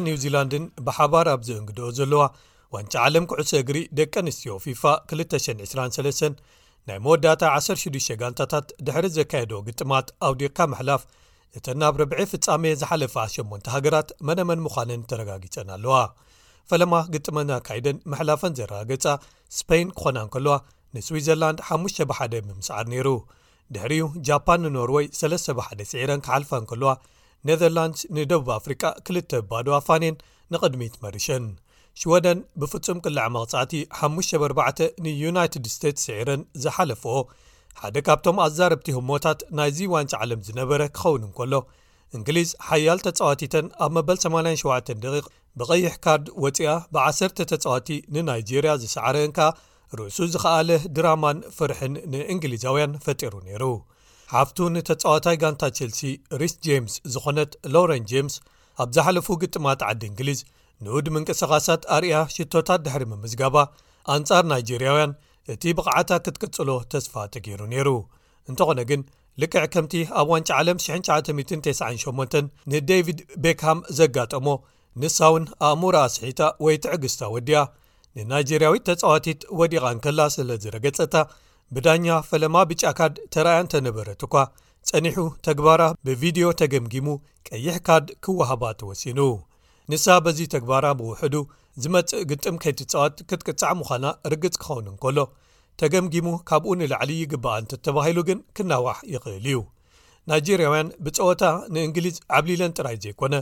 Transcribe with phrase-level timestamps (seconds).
[0.04, 2.26] ኒው ዚላንድን ብሓባር ኣብ ዘእንግድኦ ዘለዋ
[2.74, 4.84] ዋንጫ ዓለም ኩዕሶ እግሪ ደቂ ኣንስትዮ ፊፋ
[5.16, 6.40] 223
[6.90, 11.02] ናይ መወዳእታ 16 ጋንታታት ድሕሪ ዘካየደ ግጥማት ኣው ዲካ መሕላፍ
[11.58, 15.94] እተ ናብ ረብዒ ፍጻሜ ዝሓለፈ 8ን ሃገራት መነመን ምዃነን ተረጋጊፀን ኣለዋ
[16.70, 19.04] ፈለማ ግጥመና ካይደን መሕላፈን ዘረጋገፃ
[19.56, 20.54] ስፖይን ክኾና እንከልዋ
[20.96, 23.08] ንስዊትዘርላንድ 5 ብ1 ብምስዓር ነይሩ
[23.74, 26.90] ድሕሪዩ ጃፓን ንኖርወይ 3 1 ስዒረን ክሓልፋ ንከልዋ
[27.50, 30.16] ነዘርላንድ ንደቡብ ኣፍሪቃ 2ልተ ባዶ ፋንን
[30.54, 31.44] ንቕድሚት መርሸን
[32.00, 33.72] ሽወደን ብፍጹም ቅልዕ መቕጻእቲ
[34.12, 37.16] 5 ንዩናይትድ ስቴትስ ስዒረን ዝሓለፍኦ
[37.80, 41.54] ሓደ ካብቶም ኣዛረብቲ ህሞታት ናይዚ ዋንጭ ዓለም ዝነበረ ክኸውንን ከሎ
[42.16, 45.04] እንግሊዝ ሓያል ተጻዋቲተን ኣብ መበል 87ደ
[45.60, 49.48] ብቐይሕ ካርድ ወፂኣ ብ1ሰርተ ተጻዋቲ ንናይጀርያ ዝሰዓረን ከኣ
[49.98, 53.64] ርእሱ ዝኸኣለ ድራማን ፍርሕን ንእንግሊዛውያን ፈጢሩ ነይሩ
[54.34, 56.00] ሓፍቱ ንተጻዋታይ ጋንታ ቸልሲ
[56.40, 58.36] ሪስ ጃምስ ዝኾነት ሎረን ጃምስ
[58.82, 60.40] ኣብ ዝሓለፉ ግጥማት ዓዲ እንግሊዝ
[60.84, 63.56] ንውድ ምንቅስቓሳት ኣርያ ሽቶታት ድሕሪ ምምዝጋባ
[64.14, 65.12] ኣንጻር ናይጀርያውያን
[65.52, 67.88] እቲ ብቕዓታት ክትቅጽሎ ተስፋ ትገይሩ ነይሩ
[68.50, 69.00] እንተኾነ ግን
[69.42, 72.36] ልክዕ ከምቲ ኣብ ዋንጫ ዓም 1998
[72.72, 74.46] ንደቪድ ቤክሃም ዘጋጠሞ
[75.02, 77.60] ንሳውን ኣእሙራ ኣስሒታ ወይ ትዕግዝታ ወዲኣ
[78.16, 81.14] ንናይጀርያዊት ተጻዋቲት ወዲቓንከላ ስለ ዝረገጸታ
[81.76, 84.44] ብዳኛ ፈለማ ብጫካድ ተራኣያ እንተነበረት ኳ
[84.88, 87.08] ጸኒሑ ተግባራ ብቪድዮ ተገምጊሙ
[87.48, 89.20] ቀይሕ ካድ ክወሃባ ትወሲኑ
[89.92, 91.34] ንሳ በዚ ተግባራ ብውሕዱ
[91.82, 95.18] ዝመፅእ ግጥም ከይትፃወት ክትቅጻዕ ምዃና ርግፅ ክኸውን እን ከሎ
[95.80, 99.58] ተገምጊሙ ካብኡ ንላዕልዪ ግባኣንቲ እተባሂሉ ግን ክናዋሕ ይኽእል እዩ
[100.30, 101.42] ናይጀርያውያን ብፀወታ
[101.74, 103.34] ንእንግሊዝ ዓብሊለን ጥራይ ዘይኮነ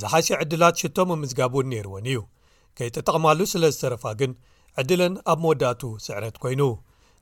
[0.00, 2.18] ዝሓሸ ዕድላት ሽቶም ምዝጋቡን ነይርወን እዩ
[2.78, 4.34] ከይተጠቕማሉ ስለ ዝተረፋ ግን
[4.80, 6.62] ዕድለን ኣብ መወዳእቱ ስዕረት ኮይኑ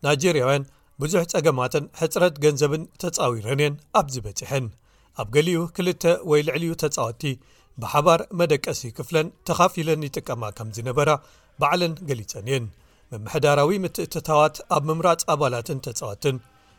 [0.07, 0.67] ናይጀርያውያን
[1.03, 4.67] ብዙሕ ፀገማትን ሕፅረት ገንዘብን ተፃዊረን እየን ኣብዝበፂሐን
[5.23, 7.23] ኣብ ገሊኡ ክልተ ወይ ልዕልዩ ተጻወቲ
[7.83, 11.11] ብሓባር መደቀስ ይክፍለን ተኻፊለን ይጥቀማ ከም ዝነበራ
[11.63, 12.67] ባዕለን ገሊፀን እየን
[13.13, 16.37] መምሕዳራዊ ምትእትታዋት ኣብ ምምራፅ ኣባላትን ተፅወትን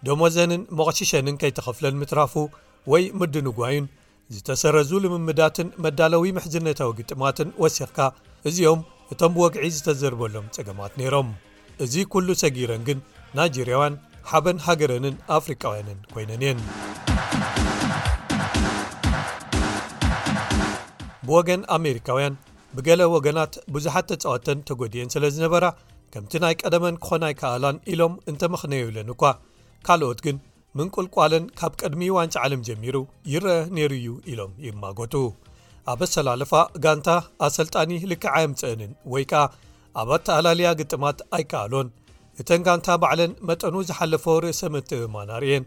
[0.07, 2.33] ደሞዘንን ሞቕሽሸንን ከይተኸፍለን ምትራፉ
[2.91, 3.87] ወይ ምድንጓዩን
[4.35, 7.99] ዝተሰረዙ ልምምዳትን መዳለዊ ምሕዝነታዊ ግጥማትን ወሲኽካ
[8.51, 8.81] እዚኦም
[9.13, 11.29] እቶም ወግዒ ዝተዘርበሎም ጽገማት ነይሮም
[11.85, 12.99] እዚ ኩሉ ሰጊረን ግን
[13.39, 13.97] ናይጀርያውያን
[14.31, 16.59] ሓበን ሃገረንን ኣፍሪቃውያንን ኮይነን እየን
[21.29, 22.35] ብወገን ኣሜሪካውያን
[22.75, 25.65] ብገለ ወገናት ብዙሓት ተፃወተን ተጐዲአን ስለ ዝነበራ
[26.13, 29.21] ከምቲ ናይ ቀደመን ክኾና ኣይከኣላን ኢሎም እንተመኽነ የብለን እኳ
[29.87, 30.37] ካልኦት ግን
[30.79, 32.95] ምንቁልቋለን ካብ ቅድሚ ዋንጫ ዓለም ጀሚሩ
[33.33, 35.13] ይርአ ነይሩ እዩ ኢሎም ይማጎቱ
[35.93, 36.53] ኣበሰላለፋ
[36.85, 37.09] ጋንታ
[37.47, 39.43] ኣሰልጣኒ ልክዓየምፀአንን ወይ ከዓ
[40.03, 41.89] ኣብ ኣተላልያ ግጥማት ኣይከኣሎን
[42.43, 45.65] እተን ጋንታ ባዕለን መጠኑ ዝሓለፎ ርእሰ መጥበማናርየን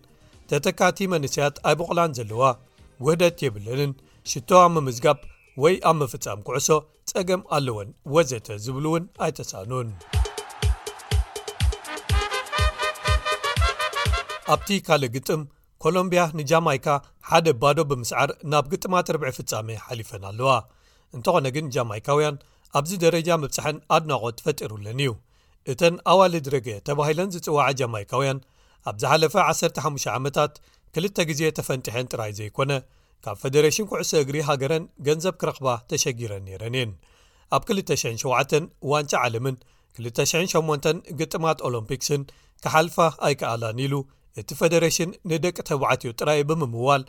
[0.53, 2.43] ተተካቲ መንስያት ኣይ ቦቑላን ዘለዋ
[3.07, 3.93] ውህደት የብለንን
[4.33, 5.19] ሽቶዋ መምዝጋብ
[5.61, 6.69] ወይ ኣብ ምፍጻም ኩዕሶ
[7.11, 9.89] ጸገም ኣለወን ወዘተ ዝብሉ እውን ኣይተሳኑን
[14.53, 15.43] ኣብቲ ካልእ ግጥም
[15.85, 16.87] ኮሎምብያ ንጃማይካ
[17.31, 20.51] ሓደ ባዶ ብምስዓር ናብ ግጥማት ርብዒ ፍጻሜ ሓሊፈን ኣለዋ
[21.17, 22.37] እንተዀነ ግን ጃማይካውያን
[22.81, 25.13] ኣብዚ ደረጃ ምብጻሐን ኣድናቖት ፈጢሩለን እዩ
[25.75, 28.39] እተን ኣዋሊ ድረገ ተባሂለን ዝጽዋዐ ጃማይካውያን
[28.91, 30.55] ኣብ ዝሓለፈ 15 ዓመታት
[31.05, 32.73] 2 ግዜ ተፈንጥሐን ጥራይ ዘይኰነ
[33.25, 36.93] ካብ ፈደሬሽን ኩዕሶ እግሪ ሃገረን ገንዘብ ክረኽባ ተሸጊረን ነይረን እየን
[37.57, 38.55] ኣብ 27
[38.93, 39.57] ዋንጫ ዓለምን
[39.99, 40.89] 28
[41.21, 42.23] ግጥማት ኦሎምፒክስን
[42.65, 42.97] ካሓልፋ
[43.27, 43.95] ኣይከኣላን ኢሉ
[44.41, 47.05] እቲ ፈደሬሽን ንደቂ ተባዕትዮ ጥራይ ብምምዋል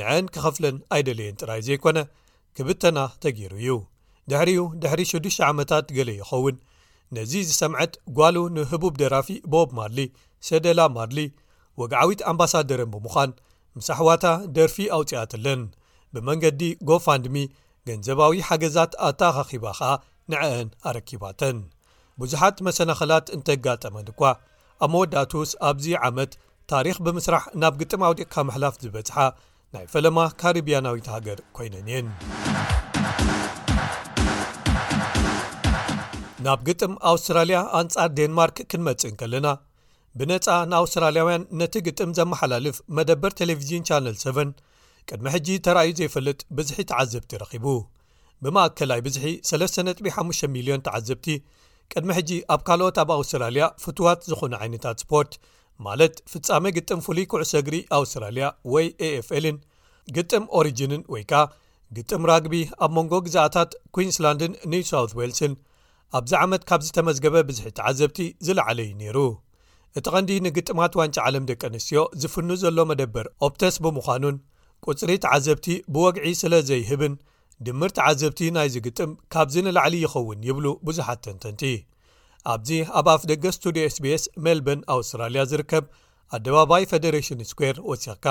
[0.00, 1.98] ንዕን ክኸፍለን ኣይደልየን ጥራይ ዘይኮነ
[2.58, 3.74] ክብተና ተገይሩ እዩ
[4.32, 6.56] ድሕሪኡ ድሕሪ 6 ዓመታት ገሌ ይኸውን
[7.16, 10.00] ነዚ ዝሰምዐት ጓሉ ንህቡብ ደራፊ ቦብ ማድሊ
[10.48, 11.20] ሰደላ ማድሊ
[11.82, 13.30] ወግዓዊት ኣምባሳደረን ብምዃን
[13.78, 14.26] ምሳኣሕዋታ
[14.56, 15.60] ደርፊ ኣውፅኣተለን
[16.14, 17.36] ብመንገዲ ጎፋንድሚ
[17.88, 19.90] ገንዘባዊ ሓገዛት ኣታካኺባ ኸዓ
[20.32, 21.58] ንዕአን ኣረኪባተን
[22.20, 24.32] ብዙሓት መሰናኸላት እንተጋጠመድ ኳ
[24.84, 26.32] ኣብ መወዳትውስ ኣብዚ ዓመት
[26.72, 29.16] ታሪክ ብምስራሕ ናብ ግጥም ኣውዴቕካ መሕላፍ ዝበጽሓ
[29.74, 32.08] ናይ ፈለማ ካሪብያናዊት ሃገር ኮይነን እየን
[36.46, 39.46] ናብ ግጥም ኣውስትራልያ ኣንጻር ዴንማርክ ክንመጽእን ከለና
[40.18, 44.48] ብነፃ ንኣውስትራልያውያን ነቲ ግጥም ዘመሓላልፍ መደበር ቴሌቭዥን ቻነል 7
[45.08, 47.66] ቅድሚ ሕጂ ተራእዩ ዘይፈልጥ ብዝሒ ተዓዘብቲ ረኺቡ
[48.44, 51.26] ብማእከላይ ብዝሒ 3.5 ሚልዮን ተዓዘብቲ
[51.92, 55.32] ቅድሚ ሕጂ ኣብ ካልኦት ኣብ ኣውስትራልያ ፍትዋት ዝኾኑ ዓይነታት ስፖርት
[55.86, 59.56] ማለት ፍጻመ ግጥም ፍሉይ ኩዕሰግሪ ኣውስትራልያ ወይ afልን
[60.16, 61.42] ግጥም ኦሪጅንን ወይ ከኣ
[61.98, 62.54] ግጥም ራግቢ
[62.84, 65.52] ኣብ መንጎ ግዛኣታት ኩንስላንድን ኒው ሳውት ዌልስን
[66.20, 69.18] ኣብዚ ዓመት ካብ ዝተመዝገበ ብዝሒ ቲዓዘብቲ ዝለዓለ እዩ ነይሩ
[69.98, 74.36] እቲ ቐንዲ ንግጥማት ዋንጫ ዓለም ደቀ ኣንስትዮ ዚፍኑ ዘሎ መደበር ኦፕተስ ብምዃኑን
[74.86, 77.14] ቅጽሪትዓዘብቲ ብወግዒ ስለ ዘይህብን
[77.66, 81.62] ድምርቲዓዘብቲ ናይ ዚግጥም ካብዚንላዕሊ ይኸውን ይብሉ ብዙሓት ተንተንቲ
[82.52, 85.86] ኣብዚ ኣብ ኣፍ ደገ ስቱድዮ sbs ሜልበን ኣውስትራልያ ዚርከብ
[86.36, 88.26] ኣደባባይ ፈደሬሽን ስኩዌር ወሲኽካ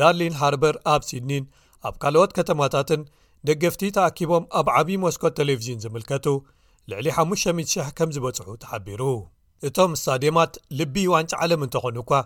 [0.00, 1.44] ዳርሊን ሃርበር ኣብ ሲድኒን
[1.88, 3.02] ኣብ ካልኦት ከተማታትን
[3.50, 6.26] ደገፍቲ ተኣኪቦም ኣብ ዓብዪ ሞስኮት ቴሌቭዥን ዚምልከቱ
[6.90, 9.02] ልዕሊ 5000000 ከም ዝበጽሑ ተሓቢሩ
[9.68, 12.20] እቶም ስታድማት ልቢ ዋንጫ ዓለም እንተኾኑ ኳ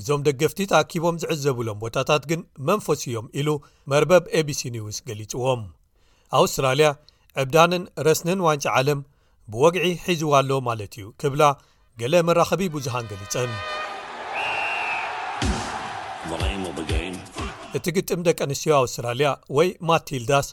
[0.00, 3.48] እዞም ደገፍቲ ተኣኪቦም ዝዕዘብሎም ቦታታት ግን መንፈስ እዮም ኢሉ
[3.90, 5.62] መርበብ ኤቢሲ ኒውስ ገሊጽዎም
[6.40, 6.88] ኣውስትራልያ
[7.42, 9.00] ዕብዳንን ረስንን ዋንጭ ዓለም
[9.52, 11.42] ብወግዒ ሒዝዋ ኣሎ ማለት እዩ ክብላ
[12.00, 13.52] ገለ መራኸቢ ብዙሃን ገሊፀን
[17.76, 20.48] እቲ ግጥም ደቂ ኣንስትዮ ኣውስትራልያ ወይ ማቲልዳስ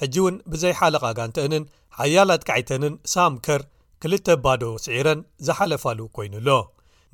[0.00, 1.64] ሕጂ እውን ብዘይሓለቓ ጋንተአንን
[2.04, 3.62] ዓያል ኣጥቃዓተንን ሳምከር
[4.02, 6.48] ክልተ ባዶ ስዒረን ዝሓለፋሉ ኮይኑኣሎ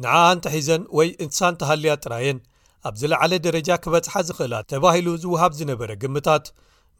[0.02, 2.38] ንዓኣንተ ሒዘን ወይ እንሳን ተሃልያ ጥራየን
[2.88, 6.44] ኣብ ዝለዓለ ደረጃ ክበጽሓ ዝኽእላ ተባሂሉ ዝውሃብ ዝነበረ ግምታት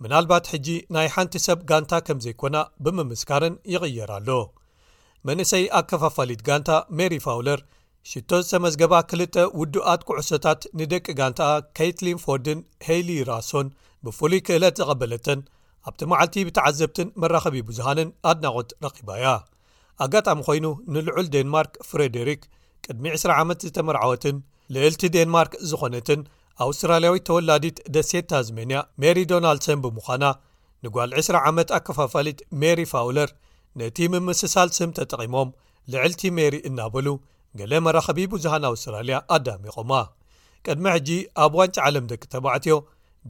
[0.04, 4.28] ምናልባት ሕጂ ናይ ሓንቲ ሰብ ጋንታ ከም ዘይኮና ብምምስካርን ይቕየራኣሎ
[5.28, 7.60] መንእሰይ ኣከፋፋሊት ጋንታ ሜሪ ፋውለር
[8.10, 13.68] ሽቶ ዝተመዝገባ ክልተ ውዱኣት ኩዕሶታት ንደቂ ጋንታኣ ከትሊንፎርድን ሄይሊ ራሶን
[14.06, 15.40] ብፍሉይ ክእለት ዘቐበለተን
[15.90, 19.26] ኣብቲ መዓልቲ ብተዓዘብትን መራኸቢ ብዙሃንን ኣድናቆት ረኺባያ
[20.04, 22.40] ኣጋጣሚ ኾይኑ ንልዑል ዴንማርክ ፍሬደሪክ
[22.84, 24.37] ቅድሚ 20ዓመት ዝተመርዓወትን
[24.75, 26.20] ልዕልቲ ዴንማርክ ዝዀነትን
[26.64, 30.25] ኣውስትራልያዊት ተወላዲት ደሴት ታዝሜንያ ሜሪ ዶናልድ ሰም ብምዃና
[30.84, 33.31] ንጓል 20 ዓመት ኣከፋፋሊት ሜሪ ፋውለር
[33.81, 35.48] ነቲ ምምስሳል ስም ተጠቒሞም
[35.94, 37.08] ልዕልቲ ሜሪ እናበሉ
[37.60, 39.93] ገሌ መራኸቢ ብዙሃን ኣውስትራልያ ኣዳሚቖማ
[40.66, 41.10] ቅድሚ ሕጂ
[41.44, 42.75] ኣብ ዋንጭ ዓለም ደቂ ተባዕትዮ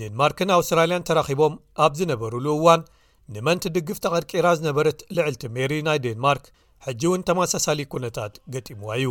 [0.01, 1.55] ዴንማርክን ኣውስትራልያን ተራኺቦም
[1.85, 2.81] ኣብ ዝነበሩሉ እዋን
[3.35, 6.45] ንመን ትድግፍ ተቐድቂራ ዝነበረት ልዕልቲ ሜሪ ናይ ዴንማርክ
[6.87, 9.07] ሕጂ እውን ተመሳሳሊ ኩነታት ገጢምዋ እዩ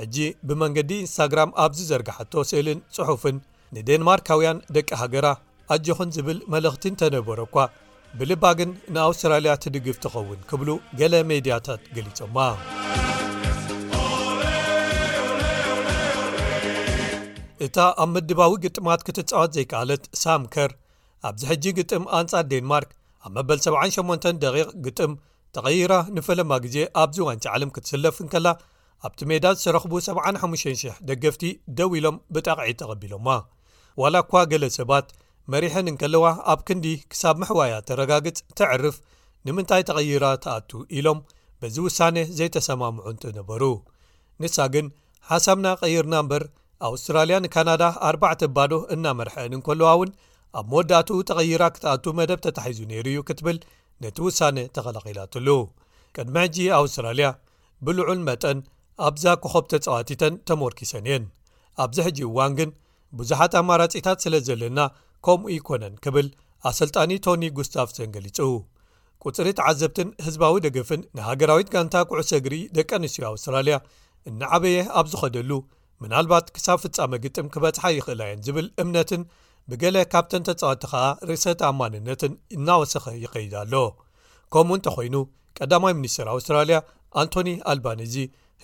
[0.00, 0.16] ሕጂ
[0.48, 3.38] ብመንገዲ ኢንስታግራም ኣብዚዘርግሐቶ ስእልን ፅሑፍን
[3.76, 5.26] ንዴንማርካውያን ደቂ ሃገራ
[5.76, 7.56] ኣጆኹን ዝብል መልእኽቲ እተነበረ እኳ
[8.20, 12.38] ብልባ ግን ንኣውስትራልያ ትድግፍ ትኸውን ክብሉ ገለ ሜድያታት ገሊፆማ
[17.64, 20.70] እታ ኣብ ምድባዊ ግጥማት ክትፃወት ዘይከኣለት ሳምከር
[21.28, 22.90] ኣብዚ ሕጂ ግጥም ኣንፃር ዴንማርክ
[23.26, 24.46] ኣብ መበል 78 ደ
[24.84, 25.12] ግጥም
[25.56, 28.48] ተቐይራ ንፈለማ ግዜ ኣብዚ ዋንጭ ዓለም ክትስለፍንከላ
[29.06, 31.44] ኣብቲ ሜዳ ስረኽቡ 75,000 ደገፍቲ
[31.78, 33.28] ደው ኢሎም ብጠቕዒ ተቐቢሎማ
[34.02, 35.06] ዋላ እኳ ገሌ ሰባት
[35.52, 38.96] መሪሕን እንከለዋ ኣብ ክንዲ ክሳብ ምሕዋያ ተረጋግጽ ተዕርፍ
[39.46, 41.18] ንምንታይ ተቐይራ ተኣቱ ኢሎም
[41.62, 43.62] በዚ ውሳነ ዘይተሰማምዑንቲነበሩ
[44.42, 44.86] ንሳ ግን
[45.30, 46.44] ሓሳብና ቀይርና እምበር
[46.90, 50.10] ኣውስትራልያ ንካናዳ ኣባዕትባዶ እናመርሐአን እንከለዋ እውን
[50.60, 53.58] ኣብ መወዳእቱኡ ተቐይራ ክትኣቱ መደብ ተታሒዙ ነይሩ እዩ ክትብል
[54.02, 55.48] ነቲ ውሳነ ተኸላኺላትሉ
[56.16, 57.26] ቅድሚ ሕጂ ኣውስትራልያ
[57.86, 58.58] ብልዑን መጠን
[59.08, 61.24] ኣብዛ ክኸብ ተፀዋቲተን ተመርኪሰን እየን
[61.84, 62.70] ኣብዚ ሕጂ እዋን ግን
[63.18, 64.80] ብዙሓት ኣማራጺታት ስለ ዘለና
[65.26, 66.28] ከምኡ ይኮነን ክብል
[66.70, 68.38] ኣሰልጣኒ ቶኒ ጉስታፍሰን ገሊጹ
[69.26, 73.76] ቁፅሪ ትዓዘብትን ህዝባዊ ደገፍን ንሃገራዊት ጋንታ ኩዕሶ እግሪ ደቀ ኣንስትዮ ኣውስትራልያ
[74.30, 75.50] እንዓበየ ኣብ ዝኸደሉ
[76.02, 79.22] ምናልባት ክሳብ ፍጻመ ግጥም ክበጽሓ ይኽእላ የን ዝብል እምነትን
[79.70, 83.74] ብገለ ካብተን ተፀወቲ ከኣ ርእሰት ኣማንነትን እናወሰኸ ይኸይዳኣሎ
[84.52, 85.14] ከምኡ እንተ ኮይኑ
[85.58, 86.76] ቀዳማይ ሚኒስትር ኣውስትራልያ
[87.20, 88.14] ኣንቶኒ ኣልባነጂ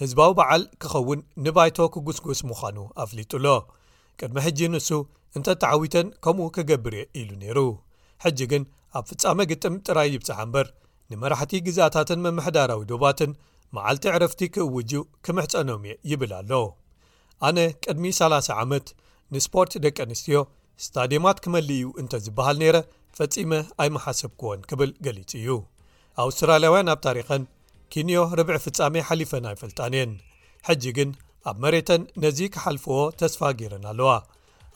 [0.01, 3.47] ህዝባዊ በዓል ክኸውን ንባይቶ ክጉስጉስ ምዃኑ ኣፍሊጡሎ
[4.21, 4.89] ቅድሚ ሕጂ ንሱ
[5.37, 7.59] እንተተዓዊተን ከምኡ ክገብር እየ ኢሉ ነይሩ
[8.25, 8.63] ሕጂ ግን
[8.99, 10.67] ኣብ ፍጻመ ግጥም ጥራይ ይብፅሓ እምበር
[11.13, 13.33] ንመራሕቲ ግዜኣታትን መምሕዳራዊ ዶባትን
[13.77, 16.53] መዓልቲ ዕረፍቲ ክእውጁኡ ክምሕፀኖም እየ ይብል ኣሎ
[17.47, 18.87] ኣነ ቅድሚ 30 ዓመት
[19.35, 20.39] ንስፖርት ደቂ ኣንስትዮ
[20.83, 22.77] እስታድዮማት ክመልእ እዩ እንተ ዝበሃል ነረ
[23.19, 25.49] ፈጺመ ኣይመሓሰብክዎን ክብል ገሊጹ እዩ
[26.25, 27.43] ኣውስትራልያውያን ኣብ ታሪኸን
[27.93, 30.13] ኪንዮ ርብዒ ፍጻሜ ሓሊፈን ኣይፈልጣን እየን
[30.69, 31.11] ሕጂ ግን
[31.51, 34.11] ኣብ መሬተን ነዚ ክሓልፈዎ ተስፋ ገይረን ኣለዋ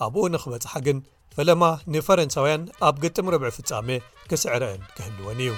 [0.06, 0.98] ኣብኡ ንኽበጽሓ ግን
[1.36, 1.62] ፈለማ
[1.94, 3.88] ንፈረንሳውያን ኣብ ግጥም ርብዒ ፍጻሜ
[4.32, 5.52] ክስዕረአን ክህልወን እዩ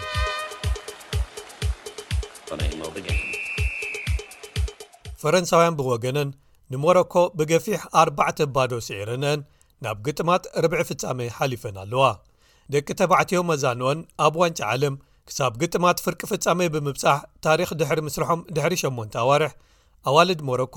[5.25, 6.29] ፈረንሳውያን ብወገነን
[6.73, 9.41] ንሞሮኮ ብገፊሕ ኣርባዕተ ባዶ ስዒረንአን
[9.85, 12.04] ናብ ግጥማት ርብዒ ፍጻሜ ሓሊፈን ኣለዋ
[12.75, 14.95] ደቂ ተባዕትዮም መዛንኦን ኣብ ዋንጫ ዓለም
[15.28, 19.52] ክሳብ ግጥማት ፍርቂ ፍጻሜ ብምብፃሕ ታሪክ ድሕሪ ምስርሖም ድሕሪ 8 ኣዋርሕ
[20.11, 20.76] ኣዋልድ ሞሮኮ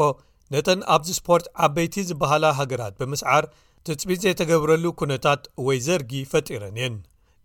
[0.53, 3.45] ነተን ኣብዚ ስፖርት ዓበይቲ ዝበሃላ ሃገራት ብምስዓር
[3.87, 6.95] ትፅቢት ዘይተገብረሉ ኩነታት ወይ ዘርጊ ፈጢረን እየን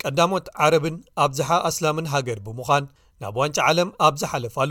[0.02, 2.85] ቀዳሞት ዓረብን ኣብዝሓ ኣስላምን ሃገር ብምዃን
[3.25, 4.71] ናብ ዋንጫ ዓለም ኣብዝሓለፋሉ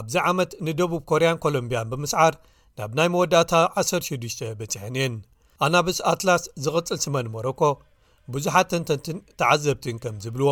[0.00, 2.34] ኣብዚ ዓመት ንደቡብ ኮርያን ኮሎምብያን ብምስዓር
[2.80, 3.52] ናብ ናይ መወዳእታ
[3.82, 5.14] 16 በፅሐን እየን
[5.64, 7.62] ኣናብስ ኣትላስ ዝቕፅል ስመን ሞሮኮ
[8.34, 10.50] ብዙሓት ተንተንትን ተዓዘብትን ከም ዝብልዎ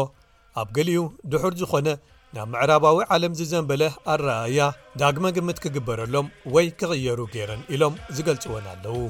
[0.61, 1.03] ኣብ ገሊኡ
[1.33, 1.89] ድሑር ዝኾነ
[2.35, 4.65] ናብ ምዕራባዊ ዓለም ዝዘንበለ ኣረኣእያ
[5.01, 9.01] ዳግመ ግምት ክግበረሎም ወይ ክቕየሩ ገይረን ኢሎም ዝገልጽዎን ኣለዉ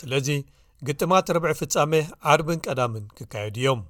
[0.00, 0.28] ስለዚ
[0.88, 1.92] ግጥማት ርብዒ ፍጻሜ
[2.32, 3.80] ዓርብን ቀዳምን ክካየድ እዮም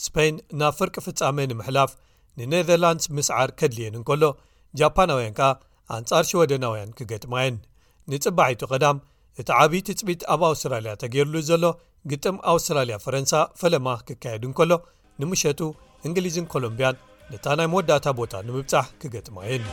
[0.00, 1.90] እስፔን ናብ ፍርቂ ፍጻሜ ንምሕላፍ
[2.38, 4.22] ንኔዘርላንድስ ምስዓር ከድልየንን ከሎ
[4.80, 5.42] ጃፓናውያን ከ
[5.96, 7.56] ኣንጻር ሽወደናውያን ክገጥማ የን
[8.12, 8.96] ንጽባዓቱ ቀዳም
[9.40, 11.64] እቲ ዓብዪ ትፅቢት ኣብ ኣውስትራልያ ተገይርሉ ዘሎ
[12.10, 14.72] ግጥም ኣውስትራልያ ፈረንሳ ፈለማ ክካየድ እንከሎ
[15.22, 15.60] ንሙሸቱ
[16.08, 16.96] እንግሊዝን ኮሎምብያን
[17.32, 19.64] ነታ ናይ መወዳእታ ቦታ ንምብፃሕ ክገጥማ የን